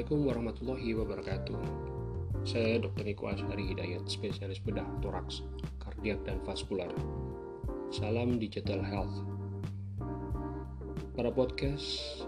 Assalamualaikum 0.00 0.32
warahmatullahi 0.32 0.96
wabarakatuh. 0.96 1.60
Saya 2.48 2.80
Dr. 2.80 3.04
Niko 3.04 3.28
Ashari 3.28 3.68
Hidayat, 3.68 4.08
spesialis 4.08 4.56
bedah 4.64 4.88
toraks, 5.04 5.44
kardiak 5.76 6.24
dan 6.24 6.40
vaskular. 6.40 6.88
Salam 7.92 8.40
Digital 8.40 8.80
Health. 8.80 9.12
Pada 11.12 11.28
podcast 11.28 12.24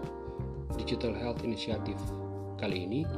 Digital 0.77 1.17
Health 1.17 1.41
Initiative 1.41 1.97
kali 2.61 2.85
ini, 2.85 3.09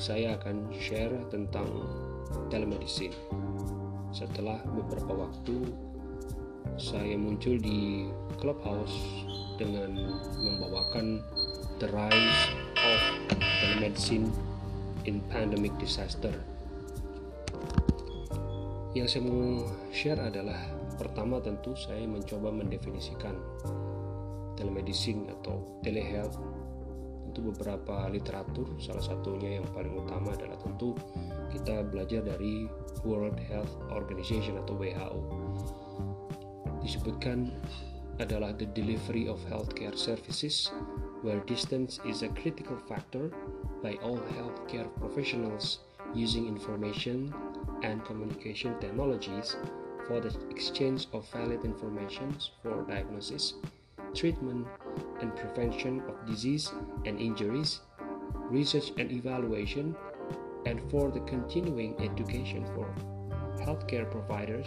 saya 0.00 0.40
akan 0.40 0.72
share 0.80 1.12
tentang 1.28 1.68
telemedicine. 2.48 3.12
Setelah 4.16 4.64
beberapa 4.64 5.28
waktu, 5.28 5.76
saya 6.80 7.20
muncul 7.20 7.60
di 7.60 8.08
Clubhouse 8.40 8.96
dengan 9.60 9.92
membawakan 10.40 11.20
The 11.84 11.92
Rise 11.92 12.59
of 13.80 13.96
Telemedicine 13.96 14.28
in 15.08 15.24
Pandemic 15.32 15.72
Disaster. 15.80 16.36
Yang 18.92 19.16
saya 19.16 19.22
mau 19.24 19.64
share 19.88 20.20
adalah 20.20 20.60
pertama 21.00 21.40
tentu 21.40 21.72
saya 21.72 22.04
mencoba 22.04 22.52
mendefinisikan 22.52 23.32
telemedicine 24.60 25.32
atau 25.32 25.80
telehealth 25.80 26.36
tentu 27.24 27.40
beberapa 27.54 28.10
literatur 28.12 28.68
salah 28.76 29.00
satunya 29.00 29.62
yang 29.62 29.66
paling 29.72 29.96
utama 29.96 30.36
adalah 30.36 30.60
tentu 30.60 30.92
kita 31.48 31.80
belajar 31.88 32.20
dari 32.20 32.68
World 33.06 33.40
Health 33.40 33.72
Organization 33.96 34.60
atau 34.60 34.76
WHO 34.76 35.20
disebutkan 36.84 37.48
adalah 38.20 38.52
the 38.52 38.68
delivery 38.76 39.24
of 39.24 39.40
healthcare 39.48 39.96
services 39.96 40.68
where 41.22 41.40
distance 41.40 42.00
is 42.06 42.22
a 42.22 42.28
critical 42.28 42.76
factor 42.88 43.30
by 43.82 43.94
all 44.02 44.18
healthcare 44.38 44.88
professionals 44.98 45.80
using 46.14 46.46
information 46.46 47.32
and 47.82 48.04
communication 48.04 48.78
technologies 48.80 49.56
for 50.06 50.20
the 50.20 50.34
exchange 50.50 51.06
of 51.12 51.28
valid 51.30 51.64
information 51.64 52.36
for 52.62 52.82
diagnosis, 52.82 53.54
treatment, 54.14 54.66
and 55.20 55.34
prevention 55.36 56.02
of 56.08 56.26
disease 56.26 56.72
and 57.04 57.20
injuries, 57.20 57.80
research 58.48 58.92
and 58.98 59.12
evaluation, 59.12 59.94
and 60.66 60.80
for 60.90 61.10
the 61.10 61.20
continuing 61.20 61.94
education 62.00 62.64
for 62.74 62.92
healthcare 63.64 64.10
providers, 64.10 64.66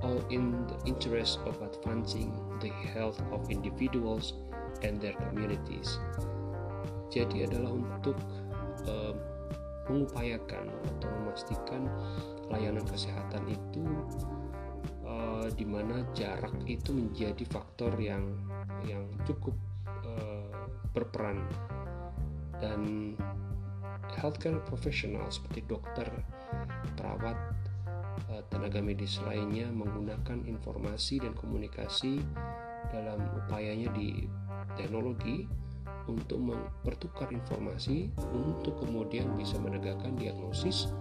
all 0.00 0.24
in 0.30 0.66
the 0.66 0.86
interest 0.86 1.38
of 1.46 1.60
advancing 1.62 2.32
the 2.60 2.68
health 2.68 3.20
of 3.32 3.50
individuals 3.50 4.34
and 4.84 5.00
their 5.00 5.16
communities. 5.16 5.96
Jadi 7.08 7.48
adalah 7.48 7.72
untuk 7.72 8.20
uh, 8.84 9.16
mengupayakan 9.88 10.68
atau 10.68 11.08
memastikan 11.20 11.88
layanan 12.52 12.84
kesehatan 12.84 13.44
itu 13.48 13.84
uh, 15.04 15.48
di 15.56 15.64
mana 15.64 16.04
jarak 16.12 16.52
itu 16.68 16.92
menjadi 16.92 17.44
faktor 17.48 17.96
yang 17.96 18.36
yang 18.84 19.08
cukup 19.24 19.56
uh, 20.04 20.68
berperan 20.92 21.40
dan 22.60 23.12
healthcare 24.14 24.62
profesional 24.68 25.26
seperti 25.26 25.66
dokter, 25.66 26.06
perawat, 26.94 27.34
tenaga 28.46 28.78
medis 28.78 29.18
lainnya 29.26 29.66
menggunakan 29.74 30.46
informasi 30.46 31.18
dan 31.18 31.34
komunikasi 31.34 32.22
dalam 32.94 33.20
upayanya 33.42 33.90
di 33.90 34.30
teknologi 34.76 35.46
untuk 36.04 36.36
mempertukar 36.40 37.32
informasi 37.32 38.12
untuk 38.32 38.76
kemudian 38.84 39.32
bisa 39.36 39.56
menegakkan 39.56 40.12
diagnosis, 40.20 40.92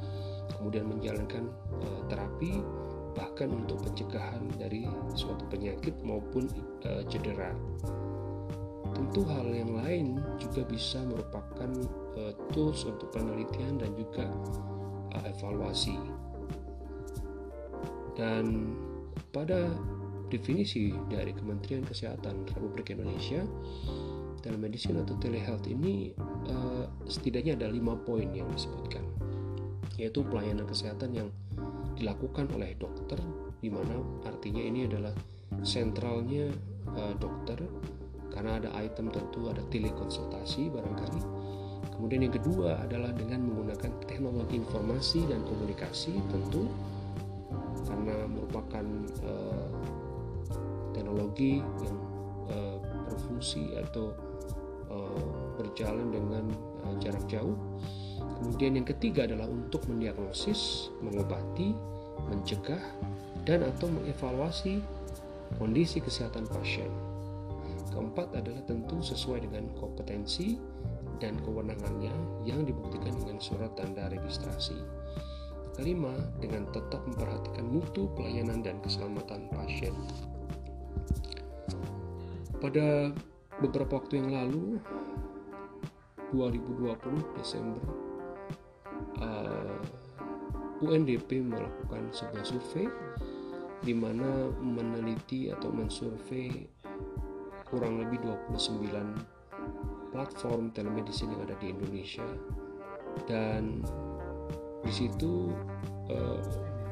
kemudian 0.55 0.87
menjalankan 0.87 1.51
uh, 1.83 2.01
terapi, 2.07 2.63
bahkan 3.13 3.51
untuk 3.51 3.83
pencegahan 3.83 4.47
dari 4.55 4.87
suatu 5.13 5.43
penyakit 5.51 5.93
maupun 6.01 6.47
uh, 6.87 7.03
cedera. 7.11 7.51
Tentu 8.93 9.25
hal 9.25 9.49
yang 9.49 9.73
lain 9.73 10.21
juga 10.37 10.63
bisa 10.63 11.01
merupakan 11.03 11.71
uh, 12.15 12.33
tools 12.53 12.85
untuk 12.85 13.09
penelitian 13.11 13.81
dan 13.81 13.91
juga 13.97 14.29
uh, 15.17 15.25
evaluasi. 15.27 15.97
Dan 18.13 18.77
pada 19.33 19.73
definisi 20.33 20.89
dari 21.13 21.29
Kementerian 21.37 21.85
Kesehatan 21.85 22.49
Republik 22.49 22.89
Indonesia 22.89 23.45
telemedicine 24.41 25.05
atau 25.05 25.15
telehealth 25.21 25.69
ini 25.69 26.11
uh, 26.49 26.89
setidaknya 27.05 27.55
ada 27.55 27.69
lima 27.69 27.93
poin 27.95 28.27
yang 28.33 28.49
disebutkan 28.51 29.05
yaitu 29.95 30.25
pelayanan 30.25 30.65
kesehatan 30.65 31.13
yang 31.13 31.29
dilakukan 31.93 32.49
oleh 32.57 32.73
dokter 32.81 33.21
di 33.61 33.69
mana 33.69 34.01
artinya 34.25 34.59
ini 34.59 34.89
adalah 34.89 35.13
sentralnya 35.61 36.49
uh, 36.97 37.13
dokter 37.21 37.61
karena 38.33 38.57
ada 38.57 38.69
item 38.81 39.13
tentu 39.13 39.45
ada 39.47 39.61
telekonsultasi 39.69 40.73
barangkali. 40.73 41.21
Kemudian 41.93 42.25
yang 42.25 42.33
kedua 42.33 42.81
adalah 42.81 43.13
dengan 43.13 43.45
menggunakan 43.45 44.01
teknologi 44.09 44.57
informasi 44.57 45.29
dan 45.29 45.45
komunikasi 45.45 46.17
tentu 46.33 46.65
karena 47.85 48.25
merupakan 48.25 48.85
uh, 49.21 49.72
teknologi 50.93 51.59
yang 51.59 51.97
uh, 52.49 52.77
berfungsi 53.09 53.75
atau 53.77 54.13
uh, 54.89 55.21
berjalan 55.59 56.13
dengan 56.13 56.45
uh, 56.87 56.95
jarak 57.01 57.23
jauh. 57.27 57.57
Kemudian 58.39 58.79
yang 58.79 58.87
ketiga 58.87 59.27
adalah 59.27 59.47
untuk 59.47 59.83
mendiagnosis, 59.89 60.93
mengobati, 61.03 61.75
mencegah, 62.31 62.81
dan 63.43 63.63
atau 63.67 63.91
mengevaluasi 63.91 64.79
kondisi 65.59 65.99
kesehatan 65.99 66.47
pasien. 66.47 66.89
Keempat 67.93 68.33
adalah 68.33 68.63
tentu 68.65 69.05
sesuai 69.05 69.45
dengan 69.45 69.69
kompetensi 69.77 70.57
dan 71.21 71.37
kewenangannya 71.45 72.11
yang 72.41 72.65
dibuktikan 72.65 73.13
dengan 73.21 73.37
surat 73.37 73.69
tanda 73.77 74.09
registrasi. 74.09 74.75
Kelima, 75.73 76.13
dengan 76.37 76.69
tetap 76.69 77.01
memperhatikan 77.05 77.65
mutu 77.65 78.09
pelayanan 78.13 78.61
dan 78.61 78.77
keselamatan 78.81 79.49
pasien. 79.53 79.93
Pada 82.63 83.11
beberapa 83.59 83.99
waktu 83.99 84.23
yang 84.23 84.31
lalu 84.31 84.79
2020 86.31 86.95
Desember 87.35 87.83
uh, 89.19 89.83
UNDP 90.79 91.43
melakukan 91.43 92.07
sebuah 92.15 92.47
survei 92.47 92.87
di 93.83 93.91
mana 93.91 94.47
meneliti 94.63 95.51
atau 95.51 95.75
mensurvei 95.75 96.71
kurang 97.67 97.99
lebih 97.99 98.23
29 98.23 98.79
platform 100.15 100.71
telemedicine 100.71 101.35
yang 101.35 101.43
ada 101.43 101.59
di 101.59 101.67
Indonesia. 101.75 102.27
Dan 103.27 103.83
di 104.87 104.91
situ 104.95 105.51
uh, 106.07 106.39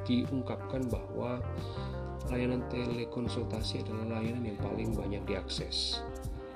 diungkapkan 0.03 0.83
bahwa 0.91 1.39
layanan 2.29 2.61
telekonsultasi 2.69 3.81
adalah 3.87 4.19
layanan 4.19 4.53
yang 4.53 4.59
paling 4.61 4.93
banyak 4.93 5.23
diakses. 5.25 6.05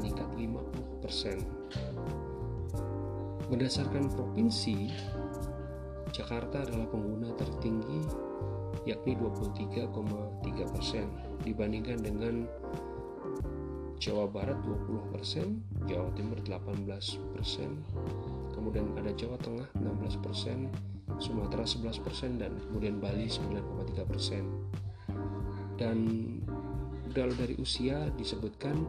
meningkat 0.00 0.32
50%. 0.32 1.36
Berdasarkan 3.52 4.08
provinsi, 4.08 4.88
Jakarta 6.16 6.64
adalah 6.64 6.88
pengguna 6.88 7.28
tertinggi 7.36 8.08
yakni 8.88 9.12
23,3% 9.16 11.44
dibandingkan 11.44 12.00
dengan 12.00 12.48
Jawa 14.00 14.24
Barat 14.24 14.56
20%, 14.64 15.84
Jawa 15.84 16.08
Timur 16.16 16.40
18%, 16.40 17.20
kemudian 18.56 18.96
ada 18.96 19.12
Jawa 19.12 19.36
Tengah 19.44 19.68
16%, 19.76 20.72
Sumatera 21.20 21.68
11% 21.68 22.40
dan 22.40 22.56
kemudian 22.64 22.96
Bali 22.96 23.28
9,3%. 23.28 24.40
Dan 25.76 25.98
kalau 27.12 27.36
dari 27.36 27.60
usia 27.60 28.08
disebutkan 28.16 28.88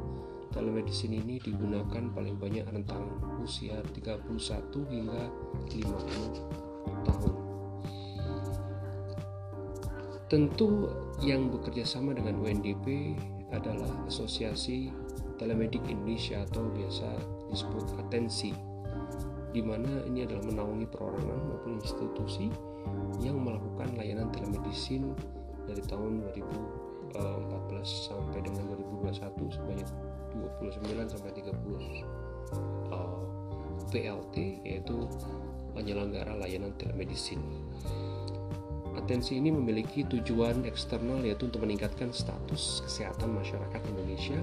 telemedicine 0.56 1.20
ini 1.20 1.44
digunakan 1.44 2.08
paling 2.16 2.40
banyak 2.40 2.64
rentang 2.72 3.12
usia 3.44 3.84
31 3.92 4.32
hingga 4.88 5.28
50 5.68 7.04
tahun. 7.04 7.51
Tentu 10.32 10.88
yang 11.20 11.52
bekerja 11.52 11.84
sama 11.84 12.16
dengan 12.16 12.40
UNDP 12.40 13.20
adalah 13.52 13.92
Asosiasi 14.08 14.88
Telemedik 15.36 15.84
Indonesia 15.92 16.48
atau 16.48 16.72
biasa 16.72 17.20
disebut 17.52 18.00
Atensi 18.00 18.56
di 19.52 19.60
mana 19.60 19.92
ini 20.08 20.24
adalah 20.24 20.48
menaungi 20.48 20.88
perorangan 20.88 21.36
maupun 21.36 21.84
institusi 21.84 22.48
yang 23.20 23.44
melakukan 23.44 23.92
layanan 24.00 24.32
telemedicine 24.32 25.12
dari 25.68 25.84
tahun 25.84 26.24
2014 26.24 27.12
sampai 27.84 28.40
dengan 28.40 28.72
2021 29.04 29.36
sebanyak 29.36 29.90
29 30.64 31.12
sampai 31.12 31.32
30 31.44 31.52
uh, 32.96 33.20
PLT 33.92 34.64
yaitu 34.64 35.12
penyelenggara 35.76 36.40
layanan 36.40 36.72
telemedicine. 36.80 37.44
Atensi 39.02 39.42
ini 39.42 39.50
memiliki 39.50 40.06
tujuan 40.06 40.62
eksternal 40.70 41.26
yaitu 41.26 41.50
untuk 41.50 41.66
meningkatkan 41.66 42.14
status 42.14 42.86
kesehatan 42.86 43.34
masyarakat 43.34 43.82
Indonesia 43.90 44.38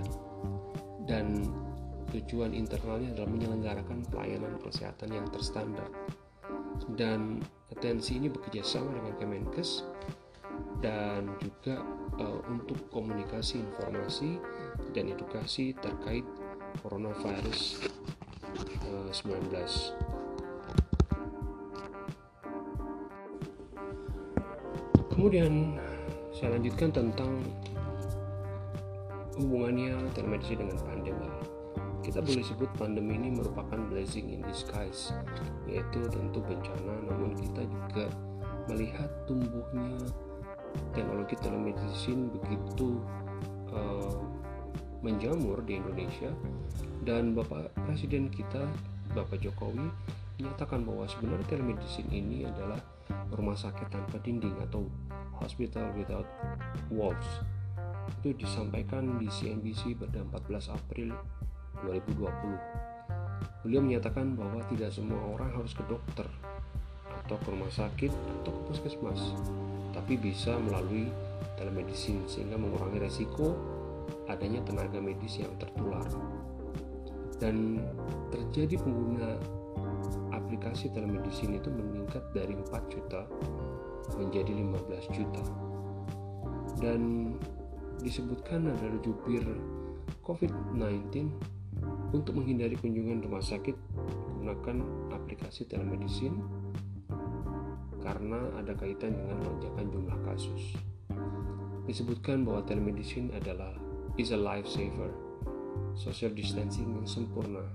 dan 1.06 1.46
tujuan 2.10 2.52
internalnya 2.52 3.14
adalah 3.14 3.31
menyelenggarakan 3.31 4.02
pelayanan 4.10 4.58
kesehatan 4.58 5.14
yang 5.14 5.26
terstandar. 5.31 5.88
Dan 6.99 7.38
atensi 7.70 8.19
ini 8.19 8.26
bekerja 8.26 8.66
sama 8.66 8.99
dengan 8.99 9.14
Kemenkes 9.19 9.87
dan 10.82 11.38
juga 11.43 11.82
uh, 12.19 12.40
untuk 12.50 12.78
komunikasi 12.90 13.62
informasi 13.62 14.38
dan 14.94 15.11
edukasi 15.11 15.75
terkait 15.78 16.26
coronavirus 16.82 17.82
uh, 18.87 19.11
19. 19.11 20.18
Kemudian 25.19 25.75
saya 26.31 26.55
lanjutkan 26.55 26.94
tentang 26.94 27.43
hubungannya 29.35 29.99
telemedicine 30.15 30.62
dengan 30.62 30.79
pandemi. 30.87 31.26
Kita 32.06 32.23
boleh 32.23 32.38
sebut 32.47 32.70
pandemi 32.79 33.19
ini 33.19 33.35
merupakan 33.35 33.82
blessing 33.91 34.31
in 34.31 34.47
disguise 34.47 35.11
yaitu 35.67 36.06
tentu 36.15 36.38
bencana 36.38 37.03
namun 37.11 37.35
kita 37.35 37.67
juga 37.67 38.06
melihat 38.70 39.11
tumbuhnya 39.26 40.06
teknologi 40.94 41.35
telemedicine 41.43 42.31
begitu 42.38 43.03
uh, 43.75 44.23
menjamur 45.03 45.67
di 45.67 45.82
Indonesia. 45.82 46.31
Dan 47.03 47.35
Bapak 47.35 47.75
Presiden 47.91 48.31
kita 48.31 48.71
Bapak 49.19 49.43
Jokowi 49.43 49.91
menyatakan 50.38 50.87
bahwa 50.87 51.05
sebenarnya 51.11 51.46
telemedicine 51.50 52.11
ini 52.14 52.46
adalah 52.46 52.79
rumah 53.35 53.58
sakit 53.58 53.90
tanpa 53.90 54.23
dinding 54.23 54.55
atau 54.70 54.87
hospital 55.43 55.90
without 55.99 56.26
walls 56.94 57.43
itu 58.23 58.35
disampaikan 58.40 59.20
di 59.20 59.29
CNBC 59.29 59.99
pada 60.00 60.25
14 60.25 60.75
April 60.75 61.12
2020. 61.85 63.62
Beliau 63.62 63.82
menyatakan 63.85 64.35
bahwa 64.35 64.64
tidak 64.73 64.90
semua 64.90 65.20
orang 65.37 65.52
harus 65.55 65.76
ke 65.76 65.85
dokter 65.87 66.26
atau 67.26 67.37
ke 67.37 67.49
rumah 67.52 67.70
sakit 67.70 68.11
atau 68.43 68.50
ke 68.50 68.61
puskesmas, 68.73 69.20
tapi 69.93 70.17
bisa 70.17 70.56
melalui 70.56 71.12
telemedicine 71.61 72.25
sehingga 72.26 72.56
mengurangi 72.56 72.99
resiko 73.02 73.55
adanya 74.26 74.64
tenaga 74.64 74.99
medis 74.99 75.38
yang 75.38 75.52
tertular. 75.61 76.06
Dan 77.38 77.79
terjadi 78.35 78.82
pengguna 78.82 79.38
aplikasi 80.49 80.89
telemedicine 80.97 81.61
itu 81.61 81.69
meningkat 81.69 82.25
dari 82.33 82.56
4 82.56 82.73
juta 82.89 83.29
menjadi 84.17 84.49
15 84.49 85.12
juta. 85.12 85.45
Dan 86.81 87.37
disebutkan 88.00 88.73
adalah 88.73 88.97
jubir 89.05 89.45
COVID-19 90.25 91.29
untuk 92.17 92.41
menghindari 92.41 92.81
kunjungan 92.81 93.21
rumah 93.21 93.45
sakit, 93.45 93.77
gunakan 94.41 94.77
aplikasi 95.12 95.69
telemedicine 95.69 96.41
karena 98.00 98.41
ada 98.56 98.73
kaitan 98.73 99.12
dengan 99.12 99.45
lonjakan 99.45 99.87
jumlah 99.93 100.19
kasus. 100.25 100.81
Disebutkan 101.85 102.49
bahwa 102.49 102.65
telemedicine 102.65 103.29
adalah 103.37 103.77
is 104.17 104.33
a 104.33 104.41
lifesaver, 104.41 105.12
social 105.93 106.33
distancing 106.33 106.89
yang 106.97 107.05
sempurna, 107.05 107.69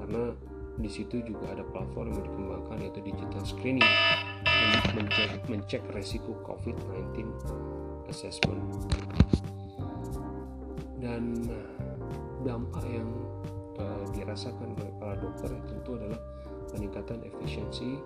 karena 0.00 0.32
di 0.74 0.90
situ 0.90 1.22
juga 1.22 1.54
ada 1.54 1.62
platform 1.70 2.10
yang 2.10 2.24
dikembangkan 2.26 2.76
yaitu 2.82 3.00
digital 3.04 3.42
screening 3.46 3.90
untuk 4.44 4.92
mencek, 4.98 5.30
mencek 5.46 5.82
resiko 5.94 6.34
COVID-19 6.42 7.30
assessment. 8.10 8.62
Dan 10.98 11.46
dampak 12.44 12.84
yang 12.90 13.08
uh, 13.80 14.04
dirasakan 14.12 14.76
oleh 14.76 14.92
para 15.00 15.14
dokter 15.16 15.50
tentu 15.64 15.96
adalah 15.96 16.20
peningkatan 16.74 17.22
efisiensi 17.22 17.98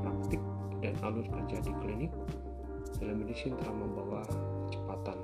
praktik 0.00 0.40
dan 0.78 0.94
alur 1.02 1.26
kerja 1.26 1.58
di 1.60 1.72
klinik 1.82 2.12
telemedicine 2.98 3.54
telah 3.58 3.74
membawa 3.74 4.22
kecepatan 4.70 5.18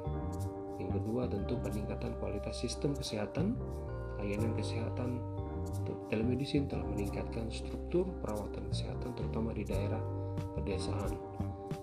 yang 0.83 0.91
kedua 0.91 1.31
tentu 1.31 1.55
peningkatan 1.63 2.13
kualitas 2.19 2.59
sistem 2.59 2.93
kesehatan 2.99 3.55
layanan 4.19 4.53
kesehatan 4.59 5.23
telemedicine 6.09 6.71
telah 6.71 6.87
meningkatkan 6.87 7.51
struktur 7.51 8.07
perawatan 8.23 8.69
kesehatan 8.71 9.11
terutama 9.19 9.51
di 9.57 9.67
daerah 9.67 10.01
pedesaan 10.55 11.13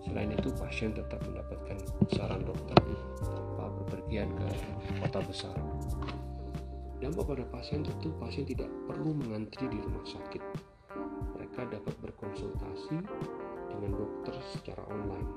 selain 0.08 0.32
itu 0.34 0.50
pasien 0.56 0.96
tetap 0.96 1.20
mendapatkan 1.28 1.78
saran 2.16 2.42
dokter 2.44 2.78
tanpa 3.22 3.66
bepergian 3.84 4.32
ke 4.36 4.48
kota 5.04 5.20
besar 5.28 5.56
Dampak 7.02 7.34
pada 7.34 7.46
pasien 7.50 7.82
tentu 7.82 8.14
pasien 8.22 8.46
tidak 8.46 8.70
perlu 8.86 9.18
mengantri 9.18 9.66
di 9.66 9.82
rumah 9.82 10.06
sakit. 10.06 10.38
Mereka 11.34 11.74
dapat 11.74 11.98
berkonsultasi 11.98 12.94
dengan 13.74 13.92
dokter 13.98 14.38
secara 14.54 14.86
online. 14.86 15.30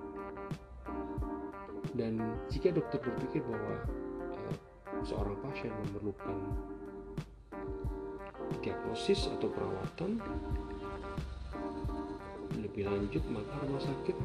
Dan 1.96 2.20
jika 2.52 2.68
dokter 2.68 3.00
berpikir 3.00 3.40
bahwa 3.48 3.80
uh, 4.36 4.54
seorang 5.08 5.40
pasien 5.40 5.72
memerlukan 5.88 6.36
diagnosis 8.64 9.28
atau 9.28 9.52
perawatan 9.52 10.16
lebih 12.56 12.88
lanjut 12.88 13.20
maka 13.28 13.52
rumah 13.60 13.82
sakit 13.84 14.16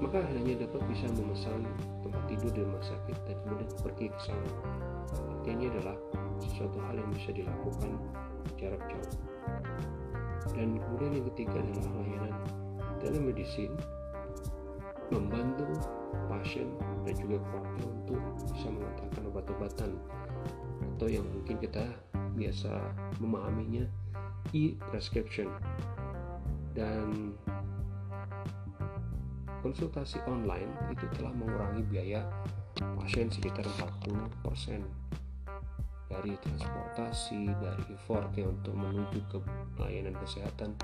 maka 0.00 0.18
hanya 0.34 0.64
dapat 0.64 0.80
bisa 0.90 1.06
memesan 1.14 1.62
tempat 2.02 2.22
tidur 2.26 2.50
di 2.50 2.60
rumah 2.66 2.82
sakit 2.82 3.16
dan 3.28 3.36
kemudian 3.46 3.70
pergi 3.82 4.06
ke 4.10 4.20
sana. 4.26 4.50
Artinya 5.14 5.66
adalah 5.78 5.96
sesuatu 6.42 6.78
hal 6.82 6.98
yang 6.98 7.10
bisa 7.14 7.30
dilakukan 7.30 7.90
jarak 8.58 8.82
jauh. 8.90 9.12
Dan 10.54 10.78
kemudian 10.82 11.12
yang 11.22 11.26
ketiga 11.34 11.56
adalah 11.62 11.92
layanan 12.02 12.34
telemedicine 12.98 13.74
membantu 15.14 15.66
pasien 16.26 16.66
dan 17.04 17.14
juga 17.18 17.36
keluarga 17.46 17.82
untuk 17.86 18.20
bisa 18.50 18.68
mengantarkan 18.70 19.22
obat-obatan 19.28 19.90
atau 20.96 21.06
yang 21.06 21.26
mungkin 21.30 21.58
kita 21.60 21.84
biasa 22.34 22.72
memahaminya 23.20 23.84
e-prescription 24.50 25.48
dan 26.72 27.36
konsultasi 29.62 30.18
online 30.26 30.68
itu 30.90 31.06
telah 31.14 31.30
mengurangi 31.30 31.86
biaya 31.86 32.26
pasien 32.98 33.30
sekitar 33.30 33.62
40% 33.78 34.82
dari 36.12 36.36
transportasi, 36.36 37.48
dari 37.56 37.84
effortnya 37.96 38.44
untuk 38.44 38.76
menuju 38.76 39.20
ke 39.32 39.38
layanan 39.80 40.12
kesehatan 40.20 40.76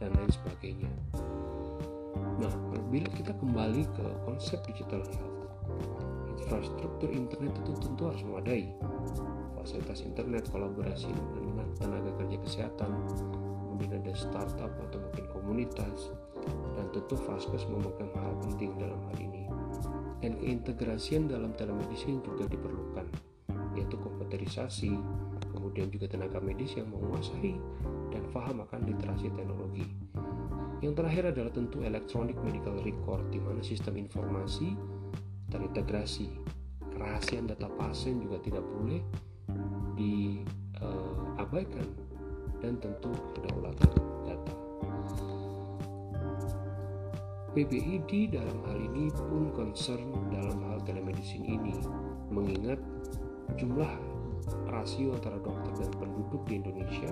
dan 0.00 0.10
lain 0.16 0.30
sebagainya. 0.32 0.88
Nah, 2.40 2.52
bila 2.88 3.08
kita 3.12 3.36
kembali 3.36 3.84
ke 3.92 4.06
konsep 4.24 4.56
digital 4.64 5.04
health, 5.04 5.40
infrastruktur 6.40 7.12
internet 7.12 7.52
itu 7.60 7.72
tentu 7.76 8.02
harus 8.08 8.24
memadai. 8.24 8.72
Fasilitas 9.60 10.00
internet, 10.00 10.48
kolaborasi 10.48 11.12
dengan 11.36 11.68
tenaga 11.76 12.16
kerja 12.16 12.40
kesehatan, 12.40 12.96
kemudian 13.60 14.00
ada 14.00 14.16
startup 14.16 14.72
atau 14.88 14.98
mungkin 15.04 15.24
komunitas, 15.36 16.16
dan 16.72 16.88
tentu 16.96 17.20
Vaskes 17.28 17.68
memegang 17.68 18.08
hal 18.16 18.32
penting 18.40 18.72
dalam 18.80 18.96
hal 19.12 19.16
ini. 19.20 19.44
Dan 20.24 20.40
keintegrasian 20.40 21.28
dalam 21.28 21.52
telemedicine 21.56 22.24
juga 22.24 22.48
diperlukan 22.48 23.04
yaitu 23.76 23.94
komputerisasi, 24.00 24.96
kemudian 25.54 25.92
juga 25.92 26.10
tenaga 26.10 26.42
medis 26.42 26.74
yang 26.74 26.90
menguasai 26.90 27.54
dan 28.10 28.22
paham 28.34 28.64
akan 28.66 28.80
literasi 28.88 29.30
teknologi. 29.36 29.86
Yang 30.80 31.04
terakhir 31.04 31.24
adalah 31.36 31.52
tentu 31.52 31.84
electronic 31.84 32.40
medical 32.40 32.80
record 32.80 33.28
di 33.28 33.38
mana 33.38 33.60
sistem 33.60 34.00
informasi 34.00 34.72
terintegrasi. 35.52 36.32
Kerahasiaan 36.96 37.48
data 37.48 37.68
pasien 37.76 38.20
juga 38.20 38.40
tidak 38.40 38.64
boleh 38.64 39.00
diabaikan 40.00 41.88
dan 42.64 42.80
tentu 42.80 43.12
kedaulatan 43.36 43.92
data. 44.24 44.54
PBID 47.50 48.32
dalam 48.32 48.58
hal 48.70 48.78
ini 48.78 49.10
pun 49.10 49.50
concern 49.52 50.30
dalam 50.30 50.62
hal 50.70 50.78
telemedicine 50.86 51.58
ini 51.60 51.76
mengingat 52.30 52.78
jumlah 53.58 53.90
rasio 54.70 55.18
antara 55.18 55.36
dokter 55.42 55.74
dan 55.84 55.90
penduduk 55.98 56.46
di 56.46 56.62
Indonesia 56.62 57.10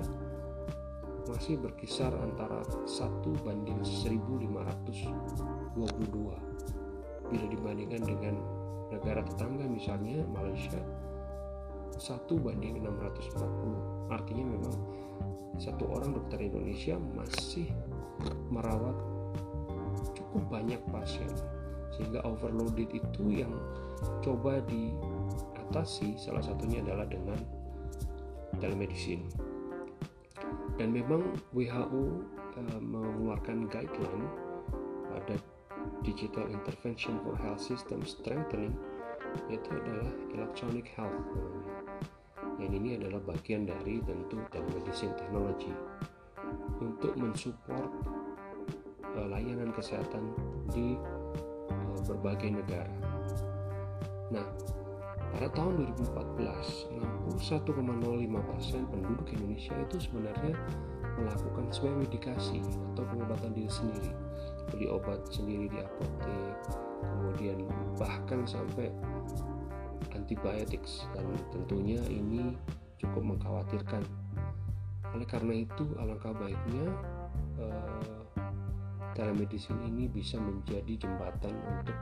masih 1.29 1.61
berkisar 1.61 2.15
antara 2.25 2.65
1 2.89 3.45
banding 3.45 3.85
1522 3.85 5.77
bila 7.29 7.47
dibandingkan 7.53 8.01
dengan 8.01 8.41
negara 8.89 9.21
tetangga 9.21 9.69
misalnya 9.69 10.25
Malaysia 10.33 10.81
1 11.99 12.31
banding 12.39 12.81
640 12.83 14.09
artinya 14.09 14.45
memang 14.47 14.77
satu 15.59 15.91
orang 15.91 16.15
dokter 16.15 16.39
Indonesia 16.47 16.95
masih 17.19 17.67
merawat 18.49 18.95
cukup 20.15 20.43
banyak 20.49 20.81
pasien. 20.95 21.31
Sehingga 21.95 22.23
overloaded 22.23 22.95
itu 22.95 23.43
yang 23.43 23.51
coba 24.23 24.63
diatasi 24.71 26.15
salah 26.15 26.45
satunya 26.45 26.79
adalah 26.87 27.11
dengan 27.11 27.39
telemedicine. 28.63 29.27
Dan 30.79 30.95
memang 30.95 31.27
WHO 31.51 32.05
uh, 32.55 32.81
mengeluarkan 32.81 33.67
guideline 33.67 34.31
pada 35.11 35.35
digital 36.07 36.47
intervention 36.47 37.19
for 37.27 37.35
health 37.35 37.63
system 37.63 38.07
strengthening 38.07 38.79
yaitu 39.51 39.71
adalah 39.75 40.11
electronic 40.33 40.87
health 40.95 41.19
yang 42.59 42.73
ini 42.75 42.99
adalah 42.99 43.23
bagian 43.23 43.67
dari 43.67 44.03
tentu 44.03 44.43
telemedicine 44.51 45.15
technology 45.15 45.71
untuk 46.83 47.15
mensupport 47.15 47.91
uh, 49.15 49.27
layanan 49.31 49.71
kesehatan 49.71 50.35
di 50.75 50.99
uh, 51.71 51.99
berbagai 52.07 52.59
negara. 52.59 52.95
Nah, 54.35 54.45
pada 55.39 55.49
tahun 55.55 55.87
2014, 56.03 57.39
61,05% 57.39 58.91
penduduk 58.91 59.29
Indonesia 59.31 59.75
itu 59.79 59.97
sebenarnya 60.03 60.55
melakukan 61.19 61.67
swab 61.71 61.95
medikasi 61.99 62.63
atau 62.95 63.05
pengobatan 63.07 63.55
diri 63.55 63.71
sendiri. 63.71 64.13
Beli 64.73 64.87
obat 64.91 65.25
sendiri 65.31 65.67
di 65.71 65.79
apotek, 65.81 66.55
kemudian 67.03 67.65
bahkan 67.97 68.45
sampai 68.45 68.93
antibiotics 70.29 71.09
dan 71.17 71.25
tentunya 71.49 72.05
ini 72.13 72.53
cukup 73.01 73.33
mengkhawatirkan. 73.33 74.05
Oleh 75.17 75.25
karena 75.25 75.65
itu, 75.65 75.89
alangkah 75.97 76.37
baiknya 76.37 76.85
eh, 77.57 78.21
telemedicine 79.17 79.89
ini 79.89 80.05
bisa 80.05 80.37
menjadi 80.37 81.01
jembatan 81.01 81.57
untuk 81.65 81.97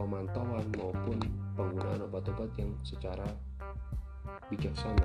pemantauan 0.00 0.64
maupun 0.80 1.20
penggunaan 1.52 2.08
obat-obat 2.08 2.48
yang 2.56 2.72
secara 2.80 3.28
bijaksana. 4.48 5.04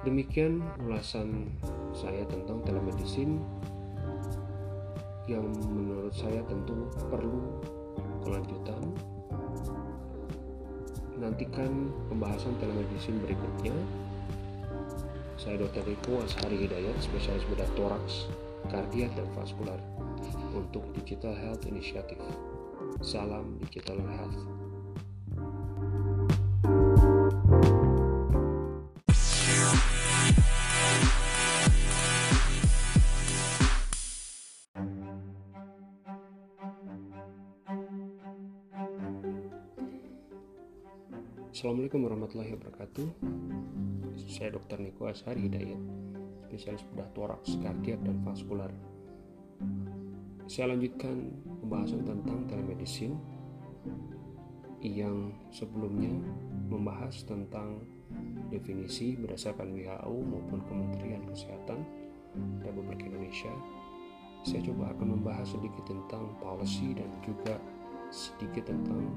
Demikian 0.00 0.64
ulasan 0.80 1.52
saya 1.92 2.24
tentang 2.24 2.64
telemedicine 2.64 3.36
yang 5.28 5.44
menurut 5.44 6.14
saya 6.16 6.40
tentu 6.48 6.88
perlu 7.12 7.75
kelanjutan. 8.26 8.82
Nantikan 11.16 11.94
pembahasan 12.10 12.58
telemedicine 12.58 13.22
berikutnya. 13.22 13.72
Saya 15.38 15.62
Dr. 15.62 15.86
Riko 15.86 16.26
Ashari 16.26 16.66
Hidayat, 16.66 16.98
spesialis 16.98 17.46
bedah 17.46 17.70
toraks, 17.78 18.26
kardiak, 18.66 19.14
dan 19.14 19.28
vaskular 19.38 19.78
untuk 20.52 20.82
Digital 20.98 21.38
Health 21.38 21.64
Initiative. 21.70 22.20
Salam 23.00 23.62
Digital 23.62 24.02
Health. 24.02 24.65
Assalamualaikum 41.86 42.18
warahmatullahi 42.18 42.52
wabarakatuh. 42.58 43.06
Saya 44.26 44.58
Dr. 44.58 44.82
Niko 44.82 45.06
Ashari 45.06 45.46
Hidayat, 45.46 45.78
spesialis 46.50 46.82
bedah 46.82 47.06
toraks, 47.14 47.54
kardiak, 47.62 48.02
dan 48.02 48.26
vaskular 48.26 48.74
saya 50.50 50.74
lanjutkan 50.74 51.30
pembahasan 51.62 52.02
tentang 52.02 52.42
telemedicine 52.50 53.14
yang 54.82 55.30
sebelumnya 55.54 56.10
membahas 56.66 57.22
tentang 57.22 57.86
definisi 58.50 59.14
berdasarkan 59.14 59.70
WHO 59.70 60.14
maupun 60.26 60.66
Kementerian 60.66 61.22
Kesehatan 61.30 61.86
Republik 62.66 63.06
Indonesia. 63.06 63.54
Saya 64.42 64.58
coba 64.66 64.90
akan 64.90 65.22
membahas 65.22 65.54
sedikit 65.54 65.86
tentang 65.86 66.34
policy 66.42 66.98
dan 66.98 67.14
juga 67.22 67.62
sedikit 68.10 68.70
tentang 68.70 69.10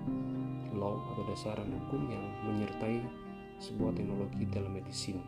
law 0.74 0.98
atau 1.14 1.24
dasaran 1.30 1.70
hukum 1.70 2.10
yang 2.10 2.24
menyertai 2.48 3.04
sebuah 3.60 3.92
teknologi 3.96 4.48
telemedicine. 4.50 5.22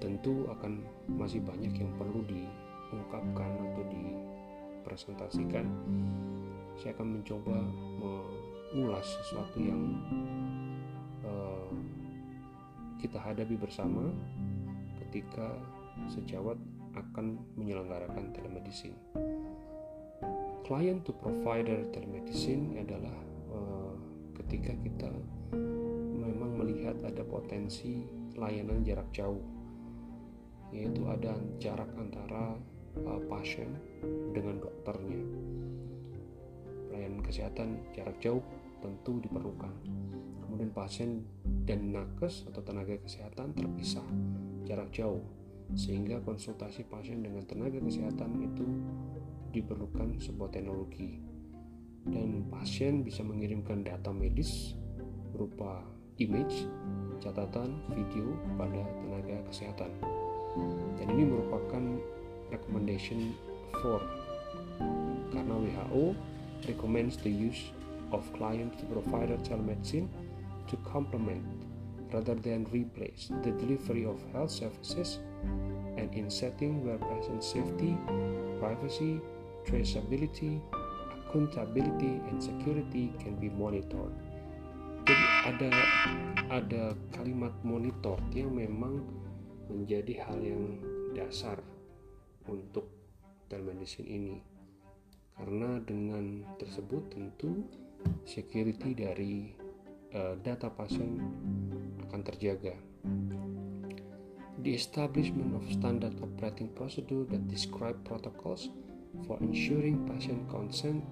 Tentu 0.00 0.48
akan 0.48 0.84
masih 1.16 1.44
banyak 1.44 1.72
yang 1.76 1.90
perlu 1.96 2.24
diungkapkan 2.24 3.50
atau 3.70 3.84
di 3.88 4.04
presentasikan 4.84 5.64
saya 6.76 6.92
akan 6.98 7.20
mencoba 7.20 7.56
mengulas 8.02 9.06
sesuatu 9.22 9.58
yang 9.62 9.82
uh, 11.22 11.72
kita 12.98 13.16
hadapi 13.16 13.54
bersama 13.54 14.10
ketika 14.98 15.54
sejawat 16.10 16.58
akan 16.94 17.38
menyelenggarakan 17.54 18.34
telemedicine. 18.34 18.98
Client 20.64 21.04
to 21.04 21.12
provider 21.20 21.84
telemedicine 21.92 22.80
adalah 22.80 23.12
uh, 23.52 23.92
ketika 24.40 24.72
kita 24.80 25.12
memang 26.16 26.56
melihat 26.56 26.96
ada 27.04 27.20
potensi 27.20 28.00
layanan 28.32 28.80
jarak 28.80 29.04
jauh, 29.12 29.44
yaitu 30.72 31.04
ada 31.04 31.36
jarak 31.60 31.92
antara 32.00 32.56
uh, 32.96 33.20
pasien 33.28 33.76
dengan 34.32 34.56
dokternya. 34.64 35.20
Pelayanan 36.88 37.20
kesehatan 37.20 37.84
jarak 37.92 38.16
jauh 38.24 38.40
tentu 38.80 39.20
diperlukan. 39.20 39.74
Kemudian 40.48 40.72
pasien 40.72 41.28
dan 41.68 41.92
nakes 41.92 42.48
atau 42.48 42.64
tenaga 42.64 42.96
kesehatan 43.04 43.52
terpisah 43.52 44.08
jarak 44.64 44.88
jauh 44.96 45.20
sehingga 45.76 46.24
konsultasi 46.24 46.88
pasien 46.88 47.20
dengan 47.20 47.44
tenaga 47.44 47.80
kesehatan 47.80 48.48
itu 48.48 48.64
diperlukan 49.54 50.18
sebuah 50.18 50.50
teknologi 50.50 51.22
dan 52.10 52.50
pasien 52.50 53.06
bisa 53.06 53.22
mengirimkan 53.22 53.86
data 53.86 54.10
medis 54.10 54.74
berupa 55.32 55.80
image, 56.18 56.66
catatan, 57.22 57.80
video 57.94 58.34
pada 58.58 58.82
tenaga 59.00 59.36
kesehatan. 59.48 59.90
Dan 61.00 61.06
ini 61.16 61.24
merupakan 61.26 61.84
recommendation 62.52 63.34
4 63.82 65.34
karena 65.34 65.54
WHO 65.58 66.14
recommends 66.70 67.18
the 67.22 67.32
use 67.32 67.74
of 68.14 68.22
client 68.36 68.70
provider 68.86 69.34
telemedicine 69.42 70.06
to 70.70 70.78
complement 70.86 71.42
rather 72.14 72.38
than 72.38 72.62
replace 72.70 73.34
the 73.42 73.50
delivery 73.58 74.06
of 74.06 74.22
health 74.30 74.54
services 74.54 75.18
and 75.98 76.14
in 76.14 76.30
setting 76.30 76.86
where 76.86 76.98
patient 77.02 77.42
safety, 77.42 77.98
privacy, 78.62 79.18
traceability, 79.64 80.60
accountability, 81.26 82.20
and 82.30 82.40
security 82.40 83.12
can 83.20 83.36
be 83.36 83.48
monitored. 83.48 84.12
Jadi 85.04 85.24
ada 85.44 85.68
ada 86.48 86.84
kalimat 87.12 87.52
monitor 87.60 88.16
yang 88.32 88.56
memang 88.56 89.04
menjadi 89.68 90.24
hal 90.24 90.40
yang 90.40 90.80
dasar 91.12 91.60
untuk 92.48 92.88
telemedicine 93.52 94.08
ini 94.08 94.36
karena 95.34 95.82
dengan 95.82 96.46
tersebut 96.56 97.10
tentu 97.12 97.66
security 98.24 98.96
dari 98.96 99.52
uh, 100.14 100.38
data 100.40 100.70
pasien 100.72 101.20
akan 102.08 102.20
terjaga. 102.22 102.76
the 104.64 104.74
establishment 104.74 105.54
of 105.54 105.62
standard 105.70 106.14
operating 106.22 106.68
procedure 106.68 107.24
that 107.24 107.46
describe 107.48 108.02
protocols 108.02 108.70
for 109.22 109.38
ensuring 109.38 110.02
patient 110.10 110.42
consent, 110.50 111.04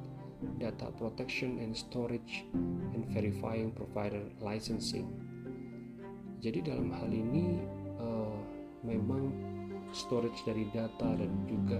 data 0.59 0.91
protection 0.99 1.63
and 1.63 1.77
storage, 1.77 2.45
and 2.95 3.07
verifying 3.15 3.71
provider 3.71 4.27
licensing. 4.43 5.07
Jadi 6.43 6.67
dalam 6.67 6.91
hal 6.91 7.07
ini 7.15 7.63
uh, 8.03 8.39
memang 8.83 9.31
storage 9.95 10.43
dari 10.43 10.67
data 10.75 11.15
dan 11.15 11.31
juga 11.47 11.79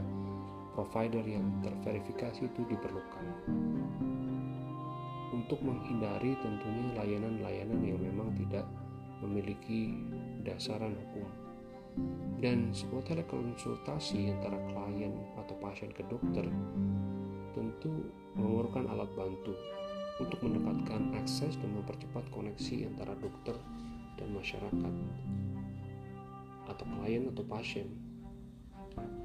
provider 0.79 1.25
yang 1.27 1.45
terverifikasi 1.61 2.49
itu 2.49 2.63
diperlukan 2.71 3.27
untuk 5.33 5.59
menghindari 5.65 6.37
tentunya 6.45 6.87
layanan-layanan 6.97 7.81
yang 7.83 8.01
memang 8.01 8.31
tidak 8.37 8.65
memiliki 9.25 9.97
dasaran 10.45 10.95
hukum 10.95 11.42
dan 12.43 12.75
sebuah 12.75 13.07
telekonsultasi 13.07 14.35
antara 14.35 14.59
klien 14.75 15.15
atau 15.39 15.55
pasien 15.63 15.95
ke 15.95 16.03
dokter 16.11 16.43
tentu 17.53 18.11
memerlukan 18.35 18.89
alat 18.91 19.09
bantu 19.15 19.55
untuk 20.19 20.39
mendekatkan 20.45 21.15
akses 21.17 21.55
dan 21.57 21.71
mempercepat 21.77 22.25
koneksi 22.35 22.91
antara 22.91 23.15
dokter 23.17 23.57
dan 24.17 24.29
masyarakat 24.35 24.95
atau 26.69 26.85
klien 26.99 27.31
atau 27.31 27.45
pasien. 27.47 27.89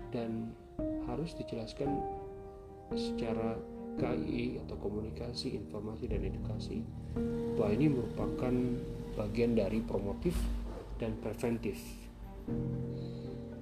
Dan 0.07 0.55
harus 1.09 1.35
dijelaskan 1.35 1.99
secara 2.95 3.59
KII 3.99 4.63
atau 4.63 4.77
komunikasi, 4.79 5.57
informasi 5.57 6.07
dan 6.07 6.23
edukasi 6.23 6.79
bahwa 7.57 7.71
ini 7.73 7.87
merupakan 7.91 8.53
bagian 9.17 9.57
dari 9.57 9.81
promotif 9.83 10.37
dan 11.01 11.17
preventif 11.19 12.06